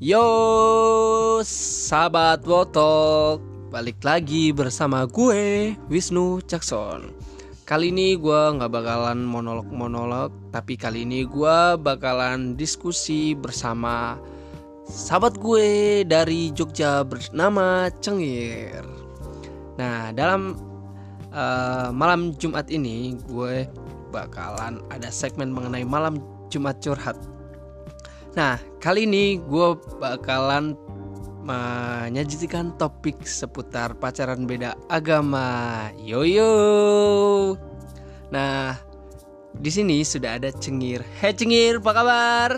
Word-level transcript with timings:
Yo, 0.00 1.44
sahabat 1.44 2.40
Wotok, 2.48 3.36
balik 3.68 4.00
lagi 4.00 4.48
bersama 4.48 5.04
gue 5.04 5.76
Wisnu 5.92 6.40
Jackson. 6.48 7.12
Kali 7.68 7.92
ini 7.92 8.16
gue 8.16 8.40
nggak 8.56 8.72
bakalan 8.72 9.20
monolog-monolog, 9.28 10.32
tapi 10.56 10.80
kali 10.80 11.04
ini 11.04 11.28
gue 11.28 11.76
bakalan 11.84 12.56
diskusi 12.56 13.36
bersama 13.36 14.16
sahabat 14.88 15.36
gue 15.36 16.00
dari 16.08 16.48
Jogja 16.56 17.04
bernama 17.04 17.92
Cengir. 18.00 18.80
Nah, 19.76 20.16
dalam 20.16 20.56
uh, 21.28 21.92
malam 21.92 22.32
Jumat 22.40 22.72
ini 22.72 23.20
gue 23.28 23.68
bakalan 24.16 24.80
ada 24.88 25.12
segmen 25.12 25.52
mengenai 25.52 25.84
malam 25.84 26.24
Jumat 26.48 26.80
curhat. 26.80 27.20
Nah, 28.38 28.62
kali 28.78 29.10
ini 29.10 29.42
gue 29.42 29.74
bakalan 29.98 30.78
menyajikan 31.42 32.78
topik 32.78 33.26
seputar 33.26 33.98
pacaran 33.98 34.46
beda 34.46 34.78
agama. 34.86 35.90
Yo 35.98 36.22
yo. 36.22 36.52
Nah, 38.30 38.78
di 39.58 39.70
sini 39.72 40.06
sudah 40.06 40.38
ada 40.38 40.54
Cengir. 40.54 41.02
Hei 41.18 41.34
Cengir, 41.34 41.82
apa 41.82 41.90
kabar? 41.90 42.50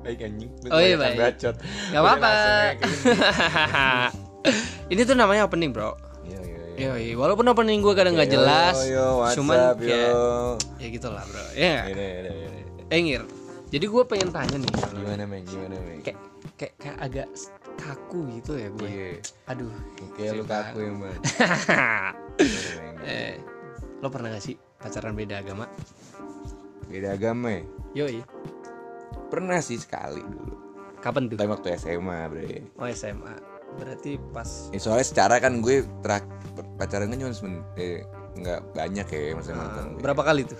Baik 0.00 0.24
anjing. 0.24 0.48
Oh 0.72 0.80
iya 0.80 0.96
baik. 0.96 1.20
Bacot. 1.20 1.56
Gak 1.92 2.00
apa-apa. 2.00 2.32
ini 4.92 5.04
tuh 5.04 5.12
namanya 5.12 5.44
opening, 5.44 5.76
Bro. 5.76 6.00
Iya 6.24 6.40
iya 6.40 6.64
iya. 6.80 6.88
Yo, 6.88 6.92
yo. 6.96 7.14
walaupun 7.20 7.44
opening 7.44 7.84
gue 7.84 7.92
kadang 7.92 8.16
nggak 8.16 8.32
jelas, 8.32 8.88
Yo, 8.88 9.20
yo, 9.20 9.36
cuman 9.36 9.58
up, 9.60 9.76
kayak 9.76 10.16
ya 10.80 10.88
gitulah, 10.88 11.24
Bro. 11.28 11.44
Ya. 11.52 11.92
Iya. 11.92 12.08
Eh, 12.88 13.00
Ngir. 13.04 13.37
Jadi 13.68 13.84
gue 13.84 14.02
pengen 14.02 14.30
tanya 14.32 14.56
nih, 14.56 14.72
Gimana 14.90 15.24
men? 15.24 15.44
Gimana 15.44 15.76
men? 15.76 16.00
kayak 16.00 16.16
kayak 16.56 16.74
kayak 16.80 16.96
agak 16.98 17.28
kaku 17.76 18.24
gitu 18.32 18.56
ya 18.56 18.68
gue. 18.72 18.88
Iya. 18.88 19.10
Aduh. 19.46 19.72
Oke 20.02 20.22
lu 20.32 20.44
kaku 20.44 20.78
ya 20.80 20.92
man. 20.96 21.18
eh, 23.04 23.36
lo 24.00 24.08
pernah 24.08 24.32
gak 24.32 24.40
sih 24.42 24.56
pacaran 24.76 25.12
beda 25.12 25.44
agama? 25.44 25.68
Beda 26.88 27.12
agama 27.12 27.48
ya? 27.52 27.62
Yoi. 27.94 28.24
Pernah 29.28 29.60
sih 29.60 29.76
sekali 29.76 30.24
dulu. 30.24 30.56
Kapan 30.98 31.28
tuh? 31.28 31.36
Tapi 31.36 31.50
waktu 31.52 31.68
SMA 31.76 32.18
bre. 32.26 32.72
Oh 32.74 32.88
SMA. 32.88 33.36
Berarti 33.76 34.16
pas 34.32 34.72
Eh, 34.72 34.80
soalnya 34.80 35.04
secara 35.04 35.36
kan 35.38 35.60
gue 35.60 35.84
terak 36.00 36.24
pacaran 36.80 37.12
kan 37.12 37.20
cuma 37.20 37.36
semen, 37.36 37.60
eh, 37.76 38.00
nggak 38.34 38.72
banyak 38.72 39.06
ya 39.06 39.36
maksudnya 39.36 39.58
mantan 39.58 39.86
uh, 39.92 40.00
berapa 40.00 40.22
kali 40.24 40.42
tuh? 40.46 40.58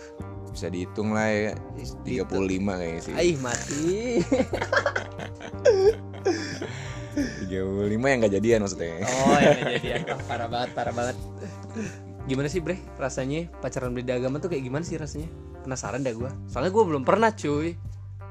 Bisa 0.58 0.74
dihitung 0.74 1.14
lah 1.14 1.30
ya. 1.30 1.54
35 2.02 2.34
kayaknya 2.34 2.98
sih. 3.06 3.14
Aih 3.14 3.38
mati. 3.38 4.18
35 7.46 7.94
yang 7.94 8.18
gak 8.26 8.34
jadian 8.34 8.58
maksudnya. 8.66 9.06
Oh 9.06 9.38
ya 9.38 9.54
jadi 9.54 10.02
ah, 10.02 10.18
parah 10.26 10.50
banget, 10.50 10.70
parah 10.74 10.90
banget. 10.90 11.14
Gimana 12.26 12.50
sih 12.50 12.58
bre 12.58 12.74
rasanya 12.98 13.46
pacaran 13.62 13.94
beda 13.94 14.18
agama 14.18 14.42
tuh 14.42 14.50
kayak 14.50 14.66
gimana 14.66 14.82
sih 14.82 14.98
rasanya? 14.98 15.30
Penasaran 15.62 16.02
dah 16.02 16.10
gue. 16.10 16.30
Soalnya 16.50 16.74
gue 16.74 16.84
belum 16.90 17.06
pernah 17.06 17.30
cuy. 17.30 17.78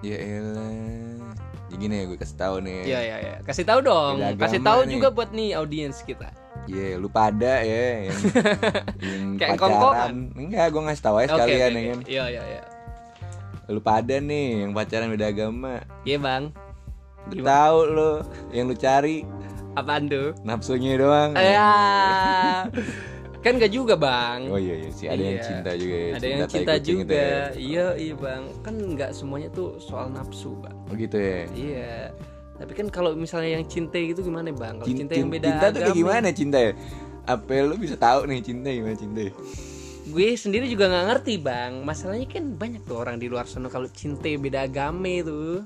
Ya 0.04 0.20
elah. 0.20 1.32
Ya 1.72 1.76
gini 1.80 1.96
ya 1.96 2.12
gue 2.12 2.20
kasih 2.20 2.36
tahu 2.36 2.56
nih. 2.60 2.92
Iya 2.92 3.00
iya 3.00 3.18
iya. 3.24 3.36
Kasih 3.48 3.64
tahu 3.64 3.80
dong. 3.88 4.20
Kasih 4.36 4.60
tahu 4.60 4.84
nih. 4.84 5.00
juga 5.00 5.08
buat 5.16 5.32
nih 5.32 5.56
audiens 5.56 6.04
kita. 6.04 6.28
Iya, 6.68 6.88
lu 6.96 7.08
pada 7.08 7.54
ya 7.60 7.84
yang, 8.04 8.20
yang 9.02 9.24
Kayak 9.36 9.50
pacaran. 9.50 9.60
kongkongan. 9.62 10.14
Enggak, 10.36 10.66
gue 10.68 10.82
ngasih 10.84 11.02
tahu 11.02 11.16
aja 11.18 11.28
sekalian 11.30 11.48
oke. 11.48 11.56
ya 11.58 11.66
oke. 11.66 11.88
kan. 11.88 12.00
Iya 12.06 12.24
iya 12.28 12.44
iya. 12.46 12.64
Lu 13.68 13.80
pada 13.80 14.16
nih 14.18 14.48
yang 14.62 14.72
pacaran 14.72 15.08
beda 15.10 15.28
agama. 15.28 15.74
Iya 16.04 16.18
bang. 16.18 16.44
Gue 17.26 17.42
tahu 17.42 17.78
lu 17.86 18.12
yang 18.50 18.66
lu 18.66 18.76
cari 18.76 19.24
Apaan 19.74 20.08
tuh? 20.08 20.32
nafsunya 20.42 20.96
doang. 20.96 21.32
Ya. 21.34 21.72
kan 23.38 23.56
gak 23.56 23.70
juga 23.70 23.96
bang. 23.96 24.50
Oh 24.50 24.58
iya 24.58 24.76
iya 24.78 24.90
sih 24.90 25.06
ada 25.06 25.20
yang 25.20 25.36
Iya. 25.36 25.46
cinta 25.46 25.72
juga 25.74 25.96
ya. 25.96 26.12
Ada 26.14 26.26
yang 26.26 26.42
cinta 26.50 26.74
juga. 26.78 27.16
ya. 27.16 27.44
Iya 27.54 27.86
iya 27.96 28.14
bang. 28.14 28.44
Kan 28.60 28.76
nggak 28.76 29.12
semuanya 29.12 29.48
tuh 29.50 29.78
soal 29.78 30.10
nafsu 30.10 30.58
bang. 30.58 30.76
Oh 30.84 30.96
gitu 30.96 31.16
ya. 31.16 31.42
Iya. 31.50 31.96
Tapi 32.58 32.74
kan 32.74 32.88
kalau 32.90 33.14
misalnya 33.14 33.62
yang 33.62 33.66
cinta 33.70 34.02
gitu 34.02 34.26
gimana 34.26 34.50
bang? 34.50 34.82
Kalau 34.82 34.88
Cin- 34.90 35.06
cinta 35.06 35.14
yang 35.14 35.30
beda 35.30 35.46
cinta 35.48 35.66
tuh 35.70 35.80
kayak 35.86 35.98
gimana 35.98 36.28
cinta 36.34 36.58
ya? 36.58 36.72
Apa 37.28 37.52
lu 37.62 37.76
bisa 37.78 37.96
tahu 38.00 38.26
nih 38.26 38.42
cinta 38.42 38.70
gimana 38.74 38.98
cinta? 38.98 39.22
Gue 40.08 40.40
sendiri 40.40 40.66
juga 40.72 40.88
nggak 40.90 41.06
ngerti 41.14 41.34
bang. 41.38 41.72
Masalahnya 41.84 42.28
kan 42.32 42.46
banyak 42.56 42.82
tuh 42.88 42.98
orang 42.98 43.20
di 43.22 43.28
luar 43.30 43.46
sana 43.46 43.68
kalau 43.70 43.86
cinta 43.92 44.26
beda 44.26 44.66
agama 44.66 45.06
itu. 45.06 45.62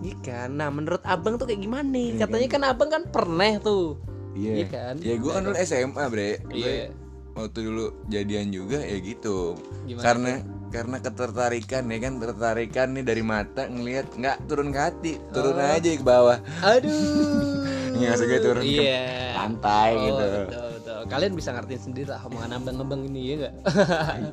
Iya 0.00 0.16
kan. 0.24 0.48
Nah 0.56 0.72
menurut 0.72 1.02
abang 1.04 1.36
tuh 1.36 1.44
kayak 1.44 1.60
gimana? 1.60 1.84
nih? 1.84 2.16
Katanya 2.16 2.48
kan 2.48 2.62
abang 2.64 2.88
kan 2.88 3.02
pernah 3.04 3.60
tuh. 3.60 4.00
Iya. 4.32 4.52
Iya 4.62 4.66
kan? 4.70 4.94
Ya 5.02 5.14
gue 5.18 5.30
kan 5.30 5.42
dulu 5.44 5.56
SMA, 5.60 6.04
Bre. 6.08 6.30
Iya. 6.54 6.94
waktu 7.30 7.62
dulu 7.62 7.94
jadian 8.10 8.50
juga 8.50 8.82
ya 8.82 8.98
gitu. 8.98 9.54
Gimana 9.86 10.02
karena 10.02 10.32
karena 10.70 10.96
ketertarikan 10.96 11.84
ya 11.84 11.98
kan 12.00 12.12
tertarikan 12.16 12.86
nih 12.90 13.02
dari 13.02 13.20
mata 13.20 13.64
ngelihat 13.64 14.06
nggak 14.12 14.36
turun 14.46 14.68
ke 14.68 14.80
hati, 14.80 15.12
turun 15.28 15.54
Oh. 15.54 15.68
aja 15.68 15.88
ke 15.90 16.00
bawah. 16.00 16.38
Aduh. 16.62 17.68
Iya, 17.90 18.14
maksud 18.14 18.24
gue 18.24 18.40
turun 18.40 18.62
ke 18.62 18.80
Iya. 18.80 19.34
pantai 19.34 19.90
Oh, 19.92 20.00
gitu. 20.00 20.24
Betul, 20.46 20.66
betul. 20.72 20.98
Kalian 21.06 21.32
bisa 21.34 21.50
ngertiin 21.50 21.82
sendiri 21.82 22.08
lah 22.08 22.22
omongan 22.22 22.50
abang-abang 22.56 23.02
ini 23.02 23.20
ya 23.20 23.34
enggak? 23.36 23.52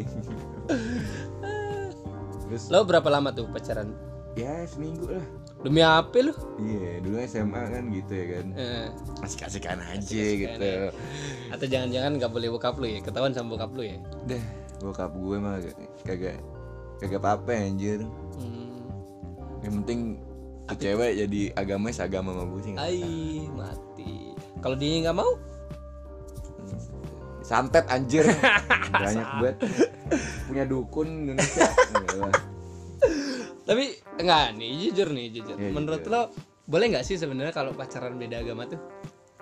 Terus 2.48 2.64
Lo 2.70 2.84
berapa 2.84 3.08
lama 3.08 3.32
tuh 3.32 3.48
pacaran? 3.50 3.92
ya 4.38 4.54
seminggu 4.64 5.10
lah. 5.10 5.26
Demi 5.58 5.82
apa 5.82 6.14
lu? 6.22 6.32
Iya, 6.62 7.02
dulu 7.02 7.18
SMA 7.26 7.62
kan 7.66 7.84
gitu 7.90 8.12
ya 8.14 8.26
kan. 8.30 8.46
Eh, 8.54 8.86
Asik-asikan 9.20 9.82
aja 9.82 9.98
Asik-asikan 9.98 10.54
gitu. 10.54 10.64
ya. 10.64 10.78
atau 11.50 11.66
jangan-jangan 11.66 12.12
nggak 12.14 12.30
boleh 12.30 12.48
bokap 12.54 12.78
lu 12.78 12.86
ya? 12.86 13.02
Ketahuan 13.02 13.34
sama 13.34 13.58
bokap 13.58 13.74
lu 13.74 13.82
ya? 13.84 13.98
Dah, 14.24 14.44
bokap 14.80 15.12
gue 15.14 15.38
mah 15.42 15.58
kagak 16.06 16.38
kagak 17.02 17.20
apa-apa 17.22 17.52
anjir. 17.58 18.06
Hmm. 18.38 18.86
Yang 19.66 19.74
penting 19.84 20.00
tuh 20.68 20.78
cewek 20.78 21.12
jadi 21.26 21.42
agamanya 21.56 21.96
seagama 21.96 22.36
sama 22.36 22.44
gue 22.52 22.62
sih. 22.62 22.74
Ai, 22.76 23.00
mati. 23.56 24.36
Kalau 24.60 24.76
dia 24.76 25.08
nggak 25.08 25.18
mau? 25.18 25.32
santet 27.48 27.88
anjir 27.88 28.28
banyak 28.92 29.28
banget 29.40 29.56
punya 30.52 30.64
dukun 30.68 31.08
Indonesia. 31.24 31.72
Tapi 33.64 33.86
enggak 34.20 34.46
nih, 34.60 34.72
jujur 34.84 35.08
nih, 35.16 35.26
jujur. 35.32 35.56
Iya, 35.56 35.72
Menurut 35.72 36.04
jujur. 36.04 36.12
lo 36.12 36.22
boleh 36.68 36.86
nggak 36.92 37.08
sih 37.08 37.16
sebenarnya 37.16 37.56
kalau 37.56 37.72
pacaran 37.72 38.20
beda 38.20 38.44
agama 38.44 38.68
tuh? 38.68 38.80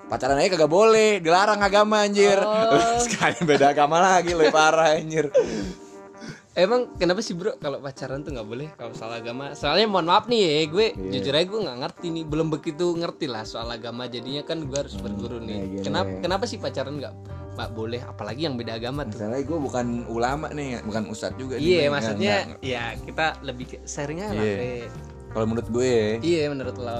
Pacaran 0.05 0.37
aja 0.37 0.49
kagak 0.51 0.69
boleh 0.69 1.17
dilarang 1.17 1.59
agama 1.59 2.01
anjir 2.01 2.37
Oh. 2.37 2.99
sekali 3.03 3.41
beda 3.43 3.71
agama 3.71 3.97
lagi 3.99 4.31
lebih 4.31 4.51
parah 4.51 4.93
anjir 4.93 5.29
Emang 6.55 6.87
kenapa 6.95 7.19
sih 7.19 7.35
bro 7.35 7.51
kalau 7.57 7.83
pacaran 7.83 8.23
tuh 8.23 8.31
nggak 8.31 8.47
boleh 8.47 8.71
kalau 8.73 8.95
soal 8.95 9.11
agama? 9.13 9.51
Soalnya 9.51 9.91
mohon 9.91 10.07
maaf 10.07 10.23
nih 10.25 10.39
ya, 10.39 10.63
gue 10.65 10.87
Iya. 10.89 11.11
jujur 11.13 11.33
aja 11.35 11.45
gue 11.45 11.59
nggak 11.59 11.79
ngerti 11.83 12.07
nih, 12.09 12.23
belum 12.23 12.47
begitu 12.47 12.95
ngerti 12.95 13.25
lah 13.27 13.43
soal 13.43 13.67
agama. 13.67 14.07
Jadinya 14.07 14.39
kan 14.41 14.63
gue 14.63 14.77
harus 14.79 14.95
berguru 14.95 15.43
nih. 15.43 15.59
gini. 15.69 15.83
Kenapa 15.83 16.15
kenapa 16.17 16.47
sih 16.47 16.55
pacaran 16.55 16.95
nggak 16.95 17.11
nggak 17.51 17.69
boleh? 17.75 17.99
Apalagi 18.01 18.47
yang 18.47 18.55
beda 18.55 18.71
agama 18.73 19.03
tuh. 19.03 19.19
masalahnya 19.19 19.43
gue 19.43 19.59
bukan 19.59 19.85
ulama 20.07 20.47
nih 20.49 20.79
bukan 20.81 21.03
ustadz 21.05 21.35
juga 21.35 21.59
Iya 21.59 21.67
Nggak- 21.81 21.91
maksudnya 21.91 22.35
nggak- 22.47 22.61
ya 22.63 22.83
kita 23.03 23.25
lebih 23.43 23.65
sharing 23.83 24.19
aja 24.21 24.31
lah. 24.31 24.45
Iya. 24.47 24.87
Kalau 25.27 25.45
menurut 25.45 25.67
gue 25.69 25.83
ya, 25.83 26.11
Iya 26.23 26.43
menurut 26.47 26.75
lo. 26.77 26.99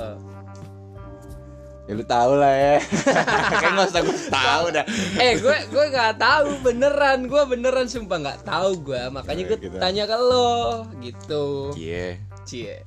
Ya 1.86 1.92
lu 1.92 2.04
tau 2.04 2.34
lah 2.34 2.50
ya. 2.52 2.76
Kayak 3.56 3.72
nggak 3.72 3.88
usah 3.88 4.02
gue 4.02 4.18
tahu 4.28 4.66
dah. 4.72 4.86
Eh 5.16 5.32
gue 5.38 5.58
gue 5.68 5.86
nggak 5.88 6.14
tahu 6.18 6.48
beneran 6.62 7.20
gue 7.26 7.42
beneran 7.46 7.86
sumpah 7.86 8.18
nggak 8.20 8.40
tahu 8.42 8.70
gue 8.84 9.02
makanya 9.10 9.44
gue 9.46 9.58
Gitu. 9.60 9.78
tanya 9.78 10.04
ke 10.04 10.18
lo 10.18 10.86
gitu. 10.98 11.46
Iya 11.74 12.18
cie. 12.44 12.82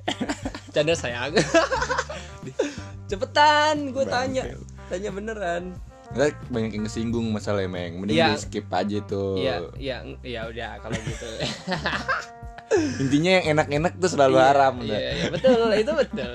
Canda 0.69 0.93
sayang. 0.93 1.31
Cepetan 3.09 3.89
gue 3.89 4.05
tanya. 4.05 4.43
tanya 4.87 5.09
beneran. 5.09 5.63
Nggak, 6.09 6.33
banyak 6.49 6.71
yang 6.73 6.83
kesinggung 6.83 7.29
masalah 7.29 7.61
emang 7.61 7.93
mending 7.95 8.17
Iya. 8.17 8.33
di 8.33 8.41
skip 8.41 8.65
aja 8.67 8.97
tuh. 9.03 9.37
Iya, 9.37 9.55
iya, 9.77 9.97
iya 10.23 10.41
udah 10.43 10.81
kalau 10.81 10.97
gitu. 10.99 11.27
intinya 13.01 13.31
yang 13.31 13.45
enak-enak 13.55 13.93
tuh 13.97 14.09
selalu 14.09 14.35
Iya, 14.35 14.45
haram 14.45 14.75
Iya, 14.79 14.97
iya, 14.99 15.25
betul, 15.31 15.69
itu 15.75 15.91
betul. 15.91 16.33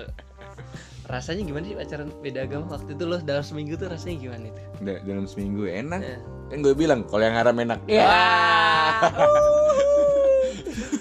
Rasanya 1.14 1.42
gimana 1.44 1.64
sih 1.64 1.76
pacaran 1.76 2.10
beda 2.18 2.40
agama 2.42 2.66
waktu 2.68 2.90
itu 2.92 3.04
lo 3.04 3.16
dalam 3.20 3.40
seminggu 3.40 3.74
tuh 3.76 3.86
rasanya 3.86 4.16
gimana 4.18 4.44
itu? 4.48 4.60
Da- 4.80 4.98
dalam 5.00 5.24
seminggu 5.24 5.62
enak 5.64 6.00
Nah. 6.00 6.18
kan 6.44 6.58
gue 6.60 6.74
bilang 6.74 7.06
kalau 7.06 7.22
yang 7.22 7.36
haram 7.36 7.54
enak 7.56 7.78
Ya. 7.86 8.02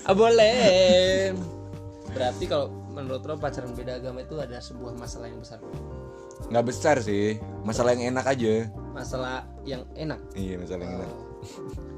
Ah, 0.04 0.14
boleh. 0.14 1.34
Berarti 2.08 2.46
kalau 2.46 2.68
menurut 2.92 3.24
lo 3.24 3.34
pacaran 3.36 3.72
beda 3.72 3.98
agama 3.98 4.22
itu 4.22 4.38
ada 4.38 4.60
sebuah 4.60 4.94
masalah 4.94 5.28
yang 5.28 5.40
besar. 5.40 5.58
nggak 6.44 6.66
besar 6.68 7.00
sih 7.00 7.40
masalah 7.64 7.96
yang 7.96 8.14
enak 8.14 8.28
aja 8.28 8.68
Masalah 8.92 9.48
yang 9.64 9.88
enak. 9.94 10.20
iya 10.34 10.60
masalah 10.60 10.84
yang 10.84 10.96
enak 11.00 11.10
Oh, 11.10 11.24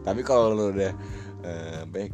tapi 0.01 0.21
kalau 0.21 0.53
lo 0.53 0.69
udah 0.69 0.93
eh, 1.41 1.81
baik 1.83 2.13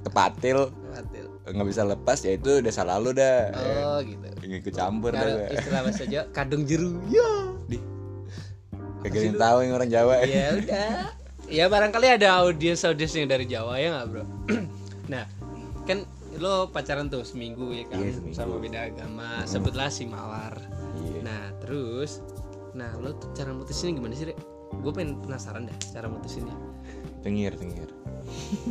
kepatil 0.00 0.70
Fatil. 0.88 1.33
Nggak 1.44 1.68
bisa 1.68 1.82
lepas 1.84 2.18
ya 2.24 2.40
itu 2.40 2.64
udah 2.64 2.72
salah 2.72 2.96
lu 2.96 3.12
dah. 3.12 3.52
Oh 3.52 3.98
gitu. 4.00 4.26
Ikut 4.44 4.72
campur 4.72 5.12
dah 5.12 5.48
istilah 5.52 5.80
bahasa 5.84 6.04
Jawa 6.08 6.24
kadung 6.36 6.64
jeru. 6.64 6.96
Ya. 7.12 7.30
Di. 7.68 7.78
Kagak 9.04 9.36
tahu 9.36 9.58
yang 9.60 9.72
orang 9.76 9.90
Jawa. 9.92 10.14
Ya 10.24 10.56
udah. 10.56 10.92
Ya 11.44 11.64
barangkali 11.68 12.08
ada 12.16 12.40
audiens 12.40 12.80
audiens 12.88 13.12
yang 13.12 13.28
dari 13.28 13.44
Jawa 13.44 13.76
ya 13.76 13.92
nggak 13.92 14.06
bro? 14.08 14.24
Nah 15.12 15.28
kan 15.84 16.08
lo 16.40 16.72
pacaran 16.72 17.12
tuh 17.12 17.20
seminggu 17.28 17.76
ya 17.76 17.84
kan? 17.92 18.00
Iya, 18.00 18.16
seminggu. 18.16 18.32
sama 18.32 18.56
beda 18.56 18.88
agama 18.88 19.44
sebutlah 19.44 19.92
si 19.92 20.08
mawar. 20.08 20.56
Iya. 20.96 21.20
nah 21.26 21.42
terus 21.60 22.24
nah 22.72 22.90
lo 22.98 23.14
tuh 23.20 23.30
cara 23.36 23.52
mutusinnya 23.52 24.00
gimana 24.00 24.14
sih 24.16 24.32
gue 24.74 24.92
pengen 24.94 25.20
penasaran 25.22 25.68
dah 25.70 25.78
cara 25.94 26.06
mutusinnya 26.10 26.54
tengir 27.24 27.56
tengir 27.56 27.88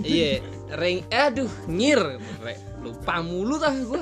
iya 0.06 0.40
ring 0.78 1.04
aduh 1.10 1.50
nyir. 1.70 2.00
Re, 2.42 2.56
lupa 2.82 3.22
mulu 3.22 3.58
tah 3.62 3.74
gue 3.74 4.02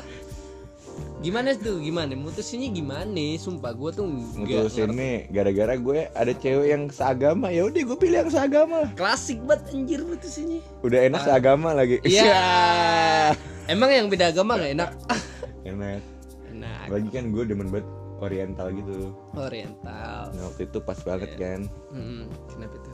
gimana 1.21 1.53
tuh? 1.53 1.77
Gimana? 1.77 2.17
Mutusinnya 2.17 2.73
gimana? 2.73 3.37
Sumpah 3.37 3.71
gue 3.77 3.89
tuh 3.93 4.05
nggak 4.09 4.67
mutusin 4.67 4.89
nih 4.97 5.17
gara-gara 5.29 5.73
gue 5.77 5.99
ada 6.17 6.33
cewek 6.33 6.67
yang 6.73 6.83
seagama. 6.89 7.53
Ya 7.53 7.69
udah 7.69 7.81
gue 7.81 7.97
pilih 7.97 8.25
yang 8.25 8.31
seagama. 8.33 8.89
Klasik 8.97 9.37
banget 9.45 9.69
anjir 9.75 10.01
mutusinnya. 10.01 10.61
Udah 10.81 10.99
enak 11.05 11.21
seagama 11.21 11.77
lagi. 11.77 12.01
Iya. 12.01 12.41
Emang 13.73 13.93
yang 13.93 14.09
beda 14.09 14.33
agama 14.33 14.57
gak 14.57 14.71
enak? 14.77 14.91
enak. 15.61 16.01
Enak. 16.51 16.85
lagi 16.91 17.09
kan 17.13 17.31
gue 17.31 17.43
demen 17.47 17.69
banget 17.69 17.87
oriental 18.21 18.67
gitu. 18.73 19.13
Oriental. 19.33 20.29
nah 20.29 20.41
waktu 20.49 20.69
itu 20.69 20.77
pas 20.81 20.97
banget 21.05 21.31
kan. 21.37 21.59
Hmm, 21.93 22.25
kenapa 22.53 22.75
itu? 22.77 22.89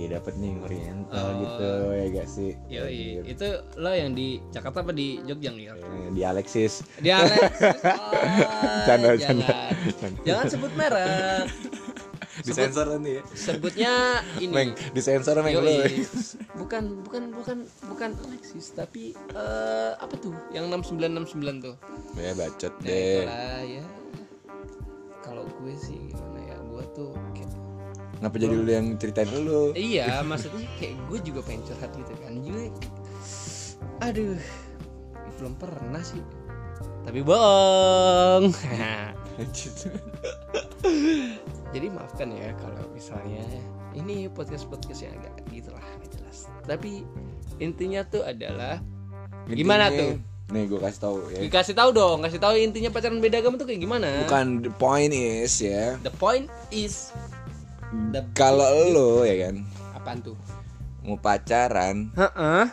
Ya 0.00 0.16
dapet 0.16 0.34
nih 0.36 0.52
oriental 0.58 1.26
Oh. 1.26 1.38
gitu 1.38 1.68
ya 1.90 2.04
gak 2.12 2.28
sih 2.28 2.50
Yoi, 2.66 3.00
itu 3.24 3.48
lo 3.74 3.90
yang 3.90 4.12
di 4.12 4.40
Jakarta 4.48 4.80
apa 4.80 4.90
di 4.90 5.20
Jogja 5.22 5.50
nih? 5.50 5.66
Eh, 5.70 6.10
di 6.10 6.22
Alexis 6.22 6.80
Di 6.96 7.08
Alex. 7.08 7.36
Oh, 7.90 8.82
Canda, 8.84 9.12
jangan. 9.14 9.44
canda. 9.96 10.18
Jangan 10.22 10.44
sebut 10.48 10.72
merek. 10.74 11.46
disensor 12.40 12.88
nanti 12.88 13.20
ya 13.20 13.22
Sebutnya 13.30 13.92
ini. 14.38 14.48
Meng, 14.48 14.70
disensor 14.90 15.36
Meng 15.40 15.52
Yoi. 15.52 16.08
Bukan 16.60 17.00
bukan 17.02 17.32
bukan 17.32 17.58
bukan 17.86 18.10
Alexis 18.22 18.72
tapi 18.72 19.12
eh, 19.32 19.92
apa 19.94 20.14
tuh? 20.14 20.32
Yang 20.50 20.72
6969 20.72 21.36
tuh. 21.60 21.74
ya 22.14 22.32
bacot 22.32 22.72
Nah, 22.72 22.82
deh 22.82 23.16
itulah 23.20 23.60
ya. 23.64 23.84
Ngapa 28.20 28.36
jadi 28.36 28.52
lu 28.52 28.68
yang 28.68 28.86
ceritain 28.96 29.28
lu 29.32 29.72
Iya, 29.72 30.20
maksudnya 30.20 30.68
kayak 30.76 30.94
gue 31.08 31.18
juga 31.24 31.40
pengen 31.40 31.64
curhat 31.64 31.90
gitu 31.90 32.12
kan. 32.20 32.32
Juga, 32.38 32.62
aduh, 34.00 34.36
belum 35.36 35.54
pernah 35.56 36.04
sih. 36.04 36.20
Tapi 37.00 37.24
bohong. 37.24 38.52
Jadi 41.70 41.86
maafkan 41.88 42.28
ya 42.28 42.50
kalau 42.58 42.82
misalnya 42.90 43.40
ini 43.92 44.26
podcast 44.28 44.66
podcast 44.66 45.00
yang 45.00 45.16
agak 45.16 45.40
gitulah 45.48 45.80
nggak 45.80 46.10
jelas. 46.12 46.38
Tapi 46.66 47.06
intinya 47.56 48.04
tuh 48.04 48.20
adalah 48.20 48.82
Gimana 49.48 49.88
Intinya- 49.88 50.12
tuh? 50.20 50.28
nih 50.50 50.66
gue 50.66 50.82
kasih 50.82 50.98
tahu 50.98 51.16
ya 51.30 51.38
dikasih 51.40 51.74
tahu 51.78 51.90
dong, 51.94 52.18
kasih 52.26 52.42
tahu 52.42 52.58
intinya 52.58 52.90
pacaran 52.90 53.22
beda 53.22 53.38
agama 53.38 53.54
tuh 53.54 53.70
kayak 53.70 53.86
gimana? 53.86 54.26
bukan 54.26 54.66
the 54.66 54.72
point 54.74 55.14
is 55.14 55.62
ya 55.62 55.94
The 56.02 56.10
point 56.10 56.50
is 56.74 57.14
kalau 58.32 58.66
lu 58.88 59.08
ya 59.22 59.48
kan 59.48 59.54
apaan 59.92 60.18
tuh? 60.20 60.36
mau 61.00 61.16
pacaran 61.16 62.12
Heeh. 62.12 62.64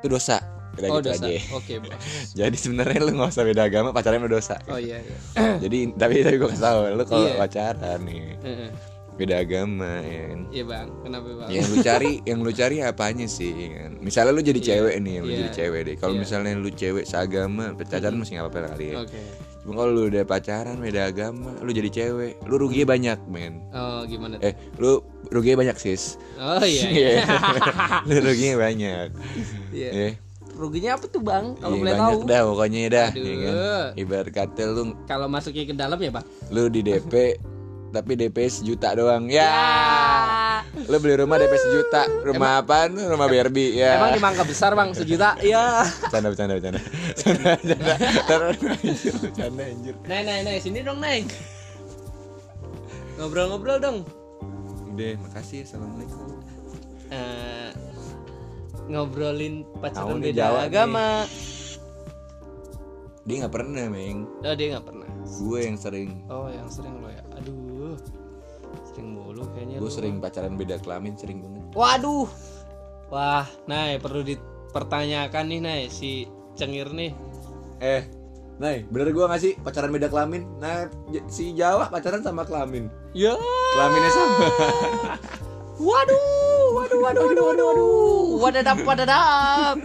itu 0.00 0.08
dosa 0.08 0.40
Udah 0.70 0.86
Oh 0.88 0.98
gitu 0.98 1.10
dosa. 1.12 1.26
aja 1.26 1.38
Oke 1.52 1.74
bos. 1.82 1.92
jadi 2.32 2.56
sebenarnya 2.56 3.02
lu 3.02 3.12
nggak 3.12 3.30
usah 3.30 3.44
beda 3.44 3.62
agama 3.64 3.90
pacaran 3.90 4.22
udah 4.22 4.32
dosa 4.32 4.56
Oh 4.66 4.78
iya. 4.78 4.96
iya. 4.98 5.18
jadi 5.62 5.92
tapi 5.92 6.22
tapi 6.22 6.36
gue 6.36 6.48
kasih 6.48 6.62
tahu 6.62 6.78
lu 6.94 7.04
kalau 7.04 7.26
Iya. 7.26 7.36
pacaran 7.36 8.00
nih 8.02 8.22
Heeh. 8.40 8.70
Beda 9.20 9.36
agama 9.38 10.00
ya 10.00 10.22
kan 10.26 10.40
Iya 10.48 10.64
bang, 10.64 10.88
kenapa 11.00 11.28
bang? 11.36 11.48
yang 11.50 11.64
lu 11.66 11.76
cari 11.80 12.12
yang 12.24 12.38
lu 12.40 12.50
cari 12.50 12.76
apanya 12.80 13.26
sih 13.26 13.52
ya 13.52 13.68
kan 13.78 13.90
misalnya 13.98 14.32
lu 14.32 14.42
jadi 14.42 14.60
cewek 14.62 14.94
nih 14.98 15.12
yang 15.12 15.24
lu 15.24 15.30
Iya. 15.30 15.38
jadi 15.38 15.50
cewek 15.54 15.80
deh 15.84 15.96
kalau 15.96 16.14
Iya. 16.14 16.20
misalnya 16.20 16.52
lu 16.54 16.70
cewek 16.70 17.04
seagama 17.04 17.64
pacaran 17.74 18.14
masih 18.14 18.32
nggak 18.34 18.46
apa-apa 18.46 18.68
kali 18.72 18.86
ya 18.86 18.96
Oke. 18.98 19.20
cuma 19.60 19.72
kalau 19.76 19.92
lu 19.92 20.02
udah 20.06 20.24
pacaran 20.24 20.76
beda 20.76 21.02
agama 21.06 21.52
lu 21.60 21.70
jadi 21.70 21.90
cewek 21.90 22.32
lu 22.42 22.54
ruginya 22.56 22.86
banyak 22.88 23.18
men 23.26 23.54
Oh 23.70 24.02
gimana? 24.02 24.34
tuh? 24.36 24.42
eh 24.42 24.54
lu 24.76 24.90
ruginya 25.28 25.56
banyak 25.60 25.76
sis 25.76 26.16
Oh 26.34 26.58
iya. 26.60 26.84
iya. 26.90 27.08
Iya. 27.14 27.24
lu 28.02 28.16
ruginya 28.22 28.56
banyak 28.58 29.06
Iya. 29.70 29.90
Eh, 29.92 30.14
Ruginya 30.50 30.92
apa 30.92 31.06
tuh 31.06 31.22
bang? 31.22 31.56
Kalau 31.56 31.72
iya, 31.72 31.80
boleh 31.80 31.94
banyak 31.94 32.12
tahu? 32.12 32.28
dah 32.28 32.40
pokoknya 32.44 32.80
dah 32.90 33.08
Aduh. 33.08 33.24
ya 33.24 33.36
kan? 33.38 33.54
ibarat 33.96 34.28
kata 34.30 34.62
lu 34.68 34.82
Kalau 35.06 35.24
masuknya 35.24 35.64
ke 35.64 35.72
dalam 35.72 35.96
ya 35.96 36.10
bang? 36.10 36.26
lu 36.50 36.62
di 36.68 36.80
DP 36.82 37.12
tapi 37.90 38.14
DP 38.14 38.46
sejuta 38.46 38.94
doang 38.94 39.26
ya 39.26 39.50
Ah. 39.50 40.58
lu 40.86 40.96
beli 40.96 41.18
rumah 41.18 41.36
DP 41.36 41.50
sejuta 41.52 42.06
rumah 42.22 42.62
apaan 42.62 42.94
tuh 42.94 43.04
rumah 43.04 43.26
Barbie 43.26 43.74
ya 43.74 43.98
Emang 43.98 44.14
di 44.14 44.20
mangga 44.20 44.42
besar 44.42 44.72
bang 44.72 44.94
sejuta? 44.94 45.34
Iya. 45.40 45.82
Bercanda, 46.00 46.28
bercanda, 46.30 46.52
bercanda. 46.54 46.80
Bercanda, 46.80 47.50
bercanda. 47.56 47.94
Taruh, 48.24 48.54
anjir. 48.54 49.94
Neng, 50.06 50.22
neng, 50.22 50.40
neng, 50.44 50.56
sini 50.58 50.80
dong 50.80 50.98
neng. 50.98 51.26
Ngobrol-ngobrol 53.16 53.78
dong. 53.78 53.98
Udah, 54.90 55.12
makasih. 55.20 55.66
Assalamualaikum. 55.66 56.40
Eh, 57.10 57.70
ngobrolin 58.86 59.66
pacaran 59.78 60.18
nih 60.18 60.30
beda 60.30 60.40
Jawa 60.40 60.58
agama. 60.64 61.08
Dia 63.28 63.44
nggak 63.44 63.52
pernah, 63.52 63.84
Meng. 63.92 64.24
Oh 64.40 64.54
dia 64.56 64.66
nggak 64.76 64.86
pernah. 64.88 65.08
Gue 65.40 65.58
yang 65.68 65.76
sering. 65.76 66.24
Oh 66.32 66.48
yang 66.48 66.68
sering 66.72 66.94
lo 67.04 67.08
ya. 67.12 67.22
Aduh. 67.36 67.96
Sering 68.88 69.08
mulu 69.12 69.44
kayaknya. 69.52 69.76
Gue 69.76 69.92
sering 69.92 70.18
pacaran 70.24 70.56
beda 70.56 70.80
kelamin, 70.80 71.14
sering 71.20 71.44
banget. 71.44 71.62
Waduh. 71.76 72.28
Wah, 73.10 73.44
Nay 73.66 73.98
perlu 73.98 74.22
dipertanyakan 74.24 75.44
nih 75.50 75.60
Nay 75.60 75.82
si 75.92 76.24
Cengir 76.56 76.88
nih. 76.94 77.12
Eh, 77.82 78.08
Nay, 78.60 78.84
bener 78.92 79.12
gue 79.12 79.24
gak 79.24 79.40
sih 79.40 79.56
pacaran 79.56 79.88
beda 79.88 80.12
kelamin? 80.12 80.44
Nah, 80.60 80.88
si 81.28 81.56
Jawa 81.56 81.88
pacaran 81.88 82.20
sama 82.20 82.44
kelamin. 82.44 82.92
Ya. 83.16 83.32
Kelaminnya 83.72 84.10
sama. 84.12 84.36
Waduh, 85.80 86.76
waduh, 86.76 86.98
waduh, 87.00 87.22
waduh, 87.24 87.44
waduh, 87.48 87.64
waduh. 87.72 88.24
Wadadap, 88.36 88.78
wadadap. 88.84 89.76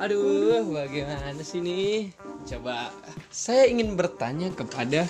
Aduh, 0.00 0.64
bagaimana 0.72 1.44
sih 1.44 1.60
nih? 1.60 2.08
Coba 2.48 2.88
saya 3.28 3.68
ingin 3.68 4.00
bertanya 4.00 4.48
kepada 4.48 5.04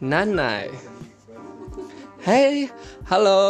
Nanai. 0.00 0.72
Hai, 2.24 2.72
halo. 3.04 3.44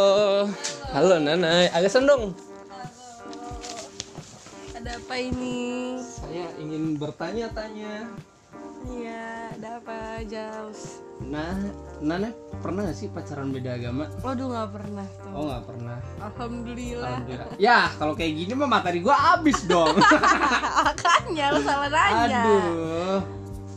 Halo 0.91 1.23
Nanai, 1.23 1.71
agak 1.71 1.95
sendong. 1.95 2.35
Ada 4.75 4.99
apa 4.99 5.15
ini? 5.23 6.03
Saya 6.03 6.51
ingin 6.59 6.99
bertanya-tanya. 6.99 8.11
Iya, 8.85 9.49
ada 9.57 9.81
apa, 9.81 9.97
Jaus? 10.29 11.01
Nah, 11.25 11.57
Nana 12.05 12.29
pernah 12.61 12.85
gak 12.85 12.99
sih 12.99 13.09
pacaran 13.09 13.49
beda 13.49 13.81
agama? 13.81 14.11
Waduh, 14.21 14.51
nggak 14.51 14.71
pernah 14.77 15.07
tuh. 15.23 15.33
Oh 15.33 15.43
nggak 15.49 15.65
pernah. 15.65 15.99
Alhamdulillah. 16.21 17.11
Alhamdulillah. 17.23 17.49
Ya 17.57 17.89
kalau 17.97 18.13
kayak 18.13 18.35
gini 18.35 18.53
mah 18.53 18.69
materi 18.69 18.99
gua 19.01 19.17
habis 19.17 19.63
dong. 19.65 19.95
Makanya 20.87 21.47
lo 21.55 21.61
salah 21.63 21.89
nanya. 21.89 22.43
Aduh. 22.45 23.19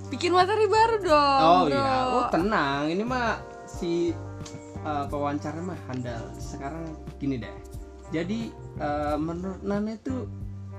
Bikin 0.07 0.31
materi 0.33 0.65
baru 0.67 0.95
dong, 0.99 1.41
Oh 1.43 1.61
bro. 1.67 1.75
iya. 1.77 1.93
Oh 2.09 2.25
tenang. 2.27 2.83
Ini 2.89 3.03
mah 3.05 3.39
si 3.63 4.11
uh, 4.83 5.05
pewawancara 5.07 5.61
mah 5.61 5.77
handal. 5.87 6.27
Sekarang 6.35 6.83
gini 7.15 7.39
deh. 7.39 7.53
Jadi 8.11 8.51
uh, 8.79 9.15
menurut 9.15 9.61
Nana 9.61 9.93
itu 9.93 10.27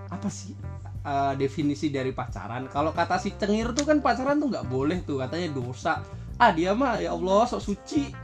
apa 0.08 0.28
sih 0.32 0.56
uh, 1.04 1.32
definisi 1.34 1.92
dari 1.92 2.10
pacaran? 2.14 2.66
Kalau 2.70 2.94
kata 2.94 3.20
si 3.20 3.34
cengir 3.36 3.74
tuh 3.74 3.84
kan 3.86 3.98
pacaran 4.00 4.38
tuh 4.38 4.48
nggak 4.50 4.66
boleh 4.66 5.02
tuh 5.02 5.20
katanya 5.22 5.52
dosa. 5.52 6.02
Ah 6.38 6.54
dia 6.54 6.72
mah 6.72 6.98
ya 7.02 7.14
Allah 7.14 7.46
sok 7.50 7.62
suci. 7.62 8.14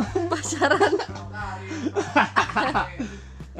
Pacaran. 0.32 0.92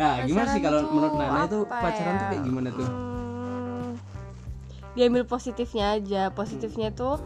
Nah, 0.01 0.25
gimana 0.25 0.49
sih 0.55 0.63
kalau 0.65 0.81
tuh 0.87 0.93
menurut 0.97 1.15
Nana 1.19 1.45
itu 1.45 1.61
pacaran 1.69 2.15
tuh 2.17 2.25
ya? 2.25 2.31
kayak 2.33 2.43
gimana 2.47 2.69
tuh? 2.73 2.89
Hmm, 2.89 3.89
diambil 4.97 5.23
positifnya 5.29 6.01
aja. 6.01 6.23
Positifnya 6.33 6.89
tuh 6.95 7.21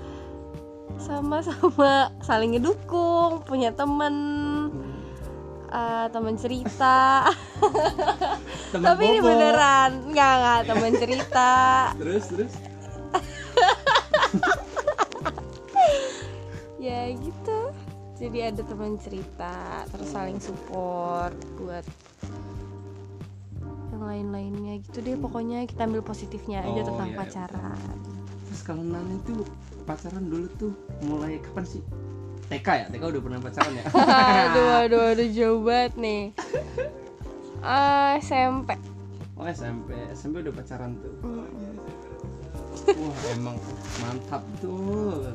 sama-sama 0.98 2.10
saling 2.26 2.58
ngedukung, 2.58 3.46
punya 3.46 3.70
temen, 3.70 4.14
eh, 5.74 6.06
temen 6.14 6.34
cerita. 6.38 7.26
Temen 8.74 8.86
Tapi 8.90 9.02
ini 9.06 9.18
beneran, 9.22 9.90
nggak 10.10 10.32
nggak 10.38 10.60
temen 10.66 10.92
cerita. 11.02 11.52
Terus 11.98 12.24
terus. 12.30 12.54
ya 16.84 17.08
gitu 17.16 17.58
jadi 18.14 18.52
ada 18.52 18.62
teman 18.66 19.00
cerita 19.00 19.88
terus 19.88 20.12
saling 20.12 20.36
support 20.36 21.32
buat 21.56 21.80
yang 23.88 24.04
lain-lainnya 24.04 24.84
gitu 24.84 25.00
deh 25.00 25.16
pokoknya 25.16 25.64
kita 25.64 25.88
ambil 25.88 26.04
positifnya 26.04 26.60
aja 26.60 26.84
Oh, 26.84 26.86
tentang 26.92 27.08
iya, 27.08 27.16
iya, 27.16 27.20
pacaran 27.24 27.96
Terus 28.44 28.60
kalau 28.62 28.84
Nana 28.84 29.14
itu 29.16 29.34
pacaran 29.88 30.28
dulu 30.28 30.46
tuh 30.60 30.72
mulai 31.08 31.40
kapan 31.40 31.64
sih? 31.64 31.82
TK 32.50 32.68
ya? 32.68 32.86
TK 32.92 33.02
udah 33.08 33.22
pernah 33.24 33.38
pacaran 33.40 33.72
ya? 33.74 33.84
aduh 34.44 34.68
aduh 34.84 35.02
aduh 35.16 35.28
jauh 35.32 35.60
banget 35.64 35.92
nih 35.96 36.22
Ah, 37.64 38.20
SMP 38.20 38.76
Oh 39.34 39.48
SMP, 39.50 39.90
SMP 40.14 40.46
udah 40.46 40.54
pacaran 40.54 40.94
tuh. 41.02 41.10
Mm. 41.26 41.74
Wah 42.86 43.18
emang 43.34 43.56
mantap 43.98 44.42
tuh. 44.62 45.26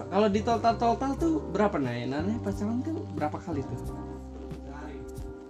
Kalau 0.00 0.28
di 0.32 0.40
total 0.40 0.74
total 0.80 1.12
tuh 1.20 1.44
berapa 1.52 1.76
nih? 1.76 2.08
Nana 2.08 2.40
pacaran 2.40 2.80
tuh 2.80 3.04
berapa 3.12 3.36
kali 3.36 3.60
tuh? 3.68 3.78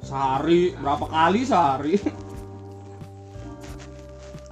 Sehari, 0.03 0.75
berapa 0.75 1.07
kali 1.07 1.41
sehari? 1.47 1.95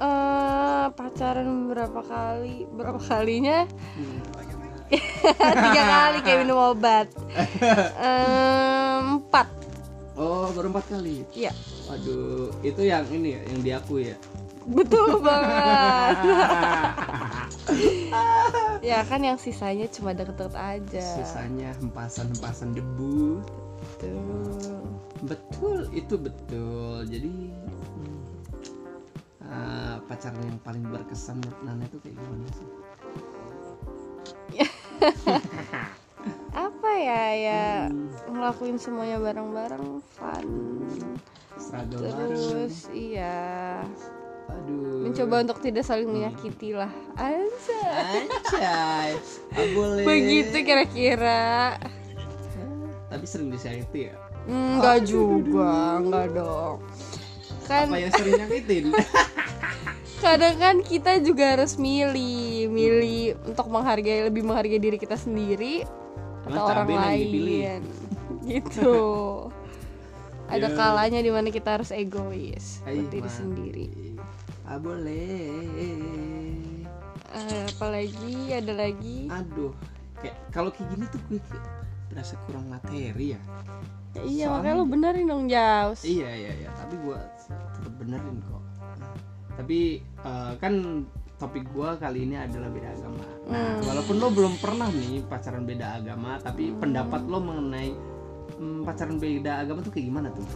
Eh, 0.02 0.86
pacaran 0.90 1.70
berapa 1.70 2.00
kali 2.02 2.66
berapa 2.74 2.98
kalinya 2.98 3.66
Hmm. 3.94 4.18
tiga 5.64 5.82
kali 5.82 6.18
kayak 6.20 6.38
minum 6.44 6.58
obat 6.76 7.08
empat 9.16 9.48
Oh 10.12 10.52
baru 10.52 10.68
empat 10.68 10.92
kali. 10.92 11.24
Iya 11.32 11.56
Waduh, 11.88 12.52
itu 12.60 12.84
yang 12.84 13.08
ini 13.08 13.32
ya, 13.32 13.40
yang 13.48 13.60
diakui 13.64 14.12
ya. 14.12 14.16
betul 14.62 15.18
banget 15.26 16.14
ya 18.82 19.02
kan 19.10 19.18
yang 19.22 19.34
sisanya 19.34 19.90
cuma 19.90 20.14
deket-deket 20.14 20.54
aja 20.54 21.06
Sisanya 21.18 21.74
hempasan-hempasan 21.82 22.70
debu. 22.76 23.42
Tuh. 23.98 24.86
Betul, 25.26 25.86
itu 25.94 26.14
betul. 26.18 27.06
Jadi 27.06 27.50
hmm, 27.50 28.22
ah, 29.46 29.96
pacaran 30.06 30.42
yang 30.46 30.58
paling 30.62 30.82
berkesan 30.86 31.38
menurut 31.42 31.60
Nana 31.62 31.82
itu 31.86 31.98
kayak 32.02 32.14
gimana 32.18 32.46
sih? 32.54 32.81
Apa 36.52 36.90
ya 36.92 37.22
ya 37.32 37.64
Hmm, 37.84 38.08
ngelakuin 38.28 38.76
semuanya 38.76 39.18
bareng-bareng 39.18 39.86
fun 40.10 40.46
bareng. 41.64 41.96
terus 42.28 42.86
iya 42.88 43.80
Aduh. 44.46 45.02
mencoba 45.02 45.42
untuk 45.42 45.58
tidak 45.58 45.82
saling 45.82 46.06
menyakiti 46.06 46.72
lah 46.72 46.92
Anjay. 47.14 48.28
Anjay. 48.28 49.10
Boleh. 49.72 50.04
begitu 50.04 50.56
kira-kira 50.60 51.80
Tapi 53.08 53.24
sering 53.24 53.48
disakiti 53.48 54.08
ya. 54.08 54.16
enggak 54.44 55.04
juga 55.04 55.96
enggak 55.96 56.26
dong 56.32 56.82
kan 57.62 57.86
Apa 57.86 57.96
yang 57.96 58.12
sering 58.12 58.34
nyakitin? 58.36 58.84
kadang 60.22 60.56
kan 60.56 60.76
kita 60.80 61.18
juga 61.18 61.44
harus 61.52 61.74
milih 61.76 62.66
milih 62.68 63.34
untuk 63.44 63.66
menghargai 63.66 64.24
lebih 64.24 64.42
menghargai 64.42 64.78
diri 64.78 64.96
kita 64.96 65.14
sendiri 65.14 65.82
atau 66.42 66.62
Emang 66.62 66.86
orang 66.86 66.88
lain 66.88 67.80
gitu 68.50 68.96
ada 70.52 70.68
Ya. 70.68 70.74
kalanya 70.74 71.18
di 71.18 71.28
mana 71.28 71.48
kita 71.48 71.76
harus 71.76 71.90
egois 71.90 72.80
buat 72.80 73.08
diri 73.08 73.30
sendiri 73.30 73.86
Ah 74.62 74.78
boleh. 74.78 75.42
Eh, 77.34 77.64
apalagi 77.68 78.54
ada 78.54 78.72
lagi 78.72 79.26
Aduh, 79.26 79.74
kayak 80.16 80.36
kalau 80.48 80.70
kayak 80.70 80.88
gini 80.88 81.04
tuh 81.08 81.20
gue 81.26 81.40
kayak 81.42 81.66
berasa 82.08 82.34
kurang 82.46 82.68
materi 82.68 83.34
ya. 83.34 83.40
Ya 84.12 84.22
iya 84.22 84.46
Soalnya- 84.46 84.72
makanya 84.72 84.76
lo 84.76 84.84
benerin 84.86 85.26
dong 85.26 85.44
Jaus 85.46 86.00
Iya 86.02 86.28
iya 86.30 86.52
iya, 86.56 86.68
tapi 86.72 86.94
gua 86.98 87.18
tetap 87.42 87.92
benerin 87.96 88.36
kok. 88.44 88.62
Tapi 89.54 89.78
eh, 90.00 90.52
kan 90.56 91.04
topik 91.36 91.66
gua 91.68 91.94
kali 91.96 92.22
ini 92.22 92.36
adalah 92.36 92.68
beda 92.68 92.88
agama. 92.92 93.24
Nah, 93.44 93.58
Hmm. 93.74 93.78
walaupun 93.84 94.16
lo 94.16 94.28
belum 94.30 94.54
pernah 94.56 94.88
nih 94.88 95.26
pacaran 95.26 95.62
beda 95.62 95.98
agama, 95.98 96.38
tapi 96.38 96.70
pendapat 96.72 97.22
lo 97.24 97.38
mengenai 97.38 97.90
hmm, 98.54 98.80
pacaran 98.82 99.16
beda 99.16 99.58
agama 99.58 99.82
tuh 99.82 99.90
kayak 99.90 100.06
gimana 100.06 100.28
tuh? 100.30 100.46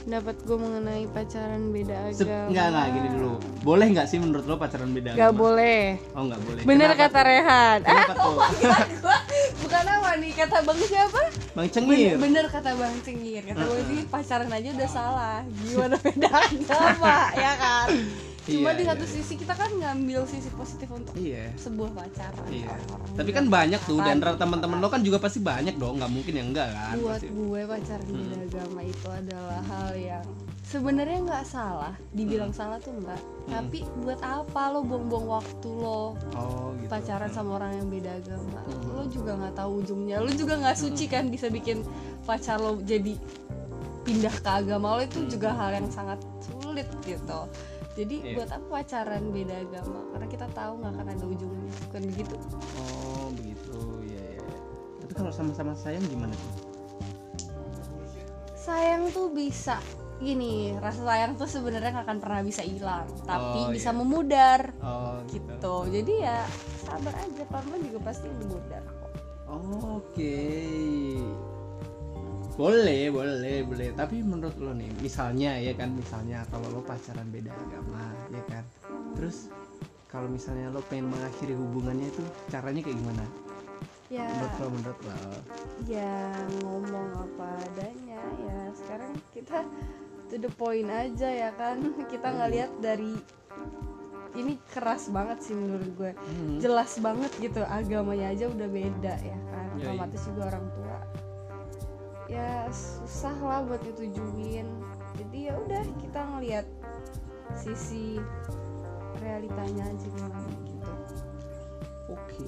Dapat 0.00 0.40
gue 0.40 0.56
mengenai 0.56 1.04
pacaran 1.06 1.68
beda 1.68 1.96
Se- 2.10 2.24
agama 2.24 2.48
Enggak 2.48 2.66
enggak 2.66 2.86
gini 2.90 3.08
dulu. 3.10 3.32
Boleh 3.60 3.86
nggak 3.92 4.08
sih 4.08 4.16
menurut 4.16 4.44
lo 4.44 4.56
pacaran 4.56 4.88
beda 4.88 5.12
Gak 5.12 5.20
agama? 5.28 5.36
boleh 5.38 5.80
Oh 6.10 6.22
nggak 6.24 6.40
boleh. 6.40 6.62
Bener 6.64 6.88
Kenapa 6.88 7.02
kata 7.04 7.12
tuh? 7.12 7.26
Rehan 7.28 7.78
Ah, 7.78 7.84
Kenapa 7.84 8.14
tuh? 8.16 8.38
Bukan 9.68 9.84
apa 9.84 10.16
nih 10.16 10.32
kata 10.32 10.64
bang 10.64 10.80
siapa? 10.80 11.22
Bang 11.52 11.68
Cengir. 11.68 12.16
Bener, 12.16 12.16
bener 12.16 12.44
kata 12.48 12.72
bang 12.72 12.96
Cengir. 13.04 13.44
Kata 13.44 13.68
gue 13.68 13.82
sih 13.92 14.00
pacaran 14.08 14.48
aja 14.48 14.68
udah 14.72 14.88
salah. 14.88 15.38
Gimana 15.60 16.00
beda 16.00 16.28
agama 16.32 17.16
ya 17.44 17.52
kan 17.60 17.88
Cuma 18.48 18.72
Iya, 18.72 18.78
di 18.80 18.84
satu 18.86 19.04
iya. 19.04 19.12
sisi 19.12 19.34
kita 19.36 19.52
kan 19.52 19.68
ngambil 19.70 20.20
sisi 20.24 20.48
positif 20.50 20.88
untuk 20.88 21.12
Iya. 21.14 21.52
sebuah 21.54 21.90
pacaran 21.92 22.46
Iya. 22.48 22.64
orang-orang 22.66 23.12
Tapi 23.12 23.28
juga 23.28 23.36
kan 23.36 23.46
banyak 23.46 23.80
tuh 23.84 23.98
dan 24.00 24.16
teman-teman 24.18 24.78
lo 24.78 24.88
kan 24.88 25.02
juga 25.02 25.18
pasti 25.18 25.38
banyak 25.38 25.74
dong, 25.76 26.00
nggak 26.00 26.08
mungkin 26.10 26.32
yang 26.32 26.48
enggak 26.48 26.68
kan? 26.70 26.96
buat 26.96 27.20
Pasti. 27.20 27.28
gue 27.28 27.60
pacaran 27.62 28.08
beda 28.08 28.24
Hmm. 28.34 28.46
agama 28.48 28.80
itu 28.82 29.06
adalah 29.06 29.60
hal 29.62 29.88
yang 29.94 30.24
sebenarnya 30.62 31.18
nggak 31.22 31.44
salah 31.44 31.92
dibilang 32.10 32.48
Hmm. 32.48 32.58
salah 32.58 32.78
tuh 32.78 32.92
enggak 32.94 33.20
tapi 33.46 33.78
buat 33.98 34.20
apa 34.20 34.62
lo 34.68 34.80
buang-buang 34.82 35.26
waktu 35.30 35.68
lo 35.70 36.12
Oh 36.30 36.72
gitu. 36.74 36.88
pacaran 36.88 37.30
sama 37.30 37.50
orang 37.54 37.72
yang 37.74 37.88
beda 37.88 38.10
agama 38.14 38.60
Hmm. 38.62 38.88
lo 38.90 39.02
juga 39.06 39.32
nggak 39.34 39.54
tahu 39.54 39.70
ujungnya 39.80 40.16
lo 40.18 40.28
juga 40.30 40.54
nggak 40.56 40.76
suci 40.78 41.04
kan 41.06 41.28
bisa 41.28 41.48
bikin 41.48 41.84
pacar 42.22 42.56
lo 42.56 42.76
jadi 42.78 43.16
pindah 44.04 44.34
ke 44.34 44.50
agama 44.50 44.96
lo 44.96 45.02
itu 45.02 45.20
juga 45.26 45.52
hal 45.52 45.72
yang 45.74 45.88
sangat 45.88 46.16
sulit 46.42 46.88
gitu 47.02 47.40
jadi 47.98 48.16
Iya. 48.22 48.34
buat 48.38 48.50
apa 48.54 48.66
pacaran 48.70 49.24
beda 49.28 49.54
agama 49.58 50.00
karena 50.08 50.26
kita 50.28 50.46
tahu 50.54 50.72
nggak 50.78 50.92
akan 50.94 51.06
ada 51.10 51.24
ujungnya 51.26 51.72
bukan 51.82 52.02
begitu 52.06 52.34
Oh 52.78 53.26
begitu, 53.34 53.78
ya 54.06 54.22
ya. 54.38 54.46
Tapi 54.98 55.12
kalau 55.12 55.32
sama-sama 55.34 55.74
sayang 55.74 56.06
gimana 56.06 56.30
tuh? 56.30 56.54
sayang 58.54 59.08
tuh 59.10 59.32
bisa 59.32 59.80
gini 60.18 60.76
rasa 60.76 61.00
sayang 61.00 61.32
tuh 61.34 61.48
sebenarnya 61.48 61.94
nggak 61.94 62.06
akan 62.06 62.18
pernah 62.18 62.40
bisa 62.42 62.60
hilang 62.60 63.06
tapi 63.22 63.60
Oh, 63.64 63.72
bisa 63.72 63.90
iya. 63.90 63.96
memudar 63.96 64.60
Oh 64.78 65.22
gitu. 65.24 65.48
gitu 65.48 65.76
jadi 65.88 66.12
ya 66.20 66.38
sabar 66.84 67.14
aja 67.16 67.42
pelan 67.46 67.80
juga 67.80 67.98
pasti 68.04 68.26
memudar 68.28 68.82
kok 68.84 69.10
Oke. 69.48 70.36
Boleh, 72.58 73.06
boleh, 73.08 73.62
boleh. 73.62 73.94
Tapi 73.94 74.18
menurut 74.18 74.58
lo 74.58 74.74
nih, 74.74 74.90
misalnya 74.98 75.54
ya 75.56 75.70
kan, 75.72 75.94
misalnya 75.94 76.42
kalau 76.50 76.66
lo 76.68 76.82
pacaran 76.82 77.30
beda 77.30 77.54
agama, 77.54 78.02
ya 78.28 78.42
kan. 78.50 78.64
Terus 79.14 79.46
kalau 80.04 80.26
misalnya 80.26 80.66
lo 80.68 80.82
pengen 80.82 81.06
mengakhiri 81.06 81.54
hubungannya 81.54 82.10
itu 82.10 82.18
caranya 82.48 82.82
kayak 82.82 82.98
gimana? 82.98 83.24
ya 84.08 84.24
Menurut 84.26 84.54
lo, 84.56 84.66
menurut 84.72 85.00
lo. 85.04 85.16
ya 85.84 86.16
ngomong 86.58 87.08
apa 87.14 87.48
adanya 87.62 88.18
ya 88.40 88.58
sekarang 88.74 89.12
kita 89.30 89.60
to 90.26 90.40
the 90.40 90.48
point 90.50 90.88
aja 90.88 91.28
ya 91.28 91.50
kan 91.52 91.76
kita 92.08 92.26
ngelihat 92.26 92.72
dari 92.80 93.20
ini 94.32 94.56
keras 94.66 95.08
banget 95.08 95.44
sih 95.44 95.52
menurut 95.52 95.92
gue 95.92 96.12
Hmm. 96.16 96.56
jelas 96.56 96.96
banget 96.98 97.28
gitu 97.36 97.60
agamanya 97.62 98.32
aja 98.32 98.48
udah 98.48 98.64
beda 98.66 99.14
ya 99.20 99.38
kan 99.46 99.66
Ya, 99.76 99.92
otomatis 99.92 100.22
juga 100.24 100.42
orang 100.48 100.66
tua 100.72 100.96
ya 102.28 102.68
susah 102.68 103.36
lah 103.40 103.60
buat 103.64 103.80
ditujuin 103.80 104.68
jadi 105.16 105.38
ya 105.50 105.54
udah 105.56 105.82
kita 105.98 106.20
ngelihat 106.36 106.66
sisi 107.56 108.20
realitanya 109.18 109.88
aja 109.88 110.06
gimana 110.12 110.52
gitu 110.68 110.92
Oke, 112.08 112.40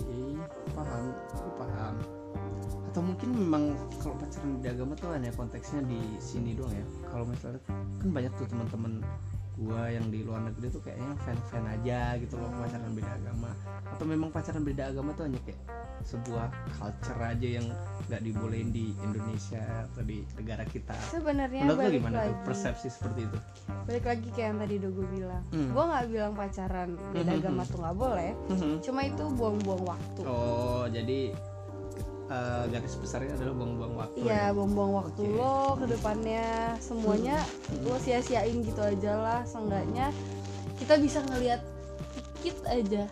paham, 0.73 1.13
aku 1.37 1.51
paham. 1.61 1.95
Atau 2.89 3.05
mungkin 3.05 3.29
memang 3.37 3.77
kalau 4.01 4.17
pacaran 4.17 4.57
beda 4.57 4.73
agama 4.73 4.97
tuh 4.97 5.13
hanya 5.13 5.29
konteksnya 5.37 5.85
di 5.85 6.01
sini 6.17 6.57
doang 6.57 6.73
ya. 6.73 6.87
Kalau 7.13 7.29
misalnya 7.29 7.61
kan 8.01 8.09
banyak 8.09 8.33
tuh 8.41 8.49
teman-teman 8.49 9.05
gua 9.61 9.87
yang 9.87 10.09
di 10.09 10.25
luar 10.25 10.41
negeri 10.43 10.67
tuh 10.69 10.81
kayaknya 10.81 11.13
fan-fan 11.21 11.65
aja 11.71 12.17
gitu 12.17 12.35
loh 12.35 12.49
pacaran 12.51 12.91
beda 12.91 13.13
agama. 13.15 13.51
Atau 13.87 14.05
memang 14.05 14.29
pacaran 14.29 14.63
beda 14.63 14.89
agama 14.89 15.13
tuh 15.13 15.29
hanya 15.29 15.41
kayak 15.43 15.61
sebuah 16.01 16.49
culture 16.75 17.21
aja 17.21 17.49
yang 17.53 17.67
nggak 18.09 18.23
dibolehin 18.23 18.73
di 18.73 18.97
Indonesia 18.99 19.61
atau 19.87 20.01
di 20.01 20.25
negara 20.35 20.65
kita. 20.65 20.97
sebenarnya 21.07 21.61
Menurut 21.63 21.77
lo 21.77 21.85
balik 21.85 22.01
gimana 22.01 22.17
tuh 22.23 22.37
persepsi 22.43 22.89
seperti 22.89 23.21
itu? 23.23 23.39
balik 23.81 24.05
lagi 24.07 24.29
kayak 24.31 24.47
yang 24.47 24.59
tadi 24.59 24.75
udah 24.77 24.91
gue 24.91 25.07
bilang 25.11 25.43
Hmm. 25.51 25.69
gue 25.69 25.83
nggak 25.85 26.05
bilang 26.09 26.33
pacaran 26.33 26.89
beda 27.11 27.21
Mhm. 27.27 27.39
agama 27.39 27.63
tuh 27.65 27.79
nggak 27.79 27.97
boleh 27.99 28.31
cuma 28.81 29.01
itu 29.03 29.25
buang-buang 29.31 29.83
waktu 29.85 30.21
Oh, 30.23 30.85
jadi 30.87 31.21
eh, 32.31 32.65
garis 32.71 32.95
besarnya 32.97 33.35
adalah 33.35 33.55
buang-buang 33.59 33.95
waktu. 33.99 34.19
Iya, 34.23 34.31
ya? 34.31 34.55
buang-buang 34.55 34.93
waktu 35.03 35.23
Oke. 35.27 35.35
lo 35.35 35.59
ke 35.77 35.87
depannya 35.91 36.47
semuanya 36.79 37.37
lo 37.83 37.95
sia-siain 37.99 38.63
gitu 38.63 38.81
aja 38.81 39.13
lah 39.19 39.41
seenggaknya 39.43 40.15
kita 40.79 40.95
bisa 40.97 41.21
ngelihat 41.27 41.61
dikit 42.15 42.57
aja 42.71 43.05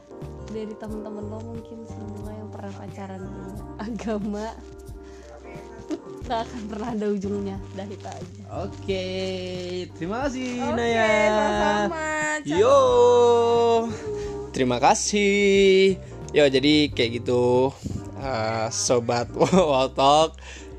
dari 0.49 0.73
temen-temen 0.79 1.25
lo 1.29 1.39
mungkin 1.45 1.85
semua 1.85 2.31
yang 2.33 2.49
pernah 2.49 2.73
pacaran 2.79 3.23
agama 3.77 4.55
nggak 6.29 6.41
akan 6.45 6.63
pernah 6.69 6.89
ada 6.93 7.07
ujungnya 7.09 7.57
dah 7.73 7.89
itu 7.89 8.05
aja 8.09 8.43
Oke, 8.65 9.05
terima 10.01 10.25
kasih 10.25 10.73
Oke, 10.73 10.77
Naya. 10.81 11.05
sama-sama. 11.29 12.09
Yo, 12.49 12.81
terima 14.57 14.81
kasih. 14.81 16.01
Yo, 16.33 16.45
jadi 16.49 16.89
kayak 16.89 17.21
gitu, 17.21 17.77
eh, 18.19 18.67
sobat 18.71 19.31
Wow 19.71 19.95
Talk. 19.95 20.39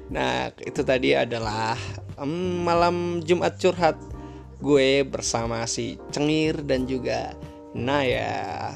Nah, 0.10 0.50
itu 0.60 0.82
tadi 0.82 1.14
adalah 1.14 1.78
em, 2.18 2.66
malam 2.66 3.22
Jumat 3.22 3.62
curhat 3.62 3.96
gue 4.60 5.08
bersama 5.08 5.64
si 5.70 5.96
Cengir 6.12 6.60
dan 6.66 6.90
juga 6.90 7.38
Naya. 7.72 8.74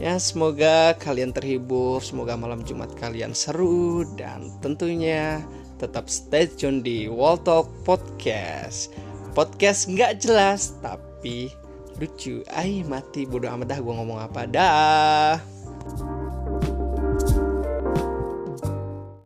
Ya, 0.00 0.16
semoga 0.16 0.96
kalian 0.96 1.36
terhibur, 1.36 2.00
semoga 2.00 2.32
malam 2.32 2.64
Jumat 2.64 2.96
kalian 2.96 3.36
seru 3.36 4.08
dan 4.16 4.48
tentunya 4.64 5.44
tetap 5.76 6.08
stay 6.08 6.48
tune 6.48 6.80
di 6.80 7.10
Talk 7.44 7.68
Podcast. 7.84 8.94
Podcast 9.36 9.92
nggak 9.92 10.22
jelas 10.24 10.78
tapi 10.80 11.52
lucu. 12.00 12.40
Ay 12.48 12.80
mati 12.88 13.28
bodoh 13.28 13.52
amat 13.52 13.76
dah 13.76 13.78
gue 13.82 13.94
ngomong 13.94 14.18
apa 14.22 14.48
dah. 14.48 15.51